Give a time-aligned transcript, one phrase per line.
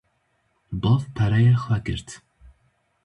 [0.81, 2.07] Bav pereyê xwe girt